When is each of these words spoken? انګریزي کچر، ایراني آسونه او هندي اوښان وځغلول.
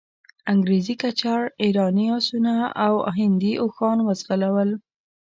انګریزي 0.51 0.95
کچر، 1.01 1.41
ایراني 1.63 2.05
آسونه 2.17 2.53
او 2.85 2.93
هندي 3.17 3.53
اوښان 3.61 3.97
وځغلول. 4.03 4.69